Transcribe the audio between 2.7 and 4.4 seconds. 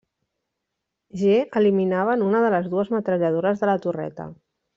dues metralladores de la torreta.